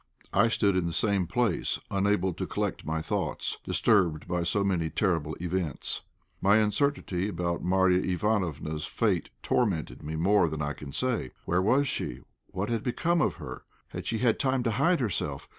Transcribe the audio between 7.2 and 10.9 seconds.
about Marya Ivánofna's fate tormented me more than I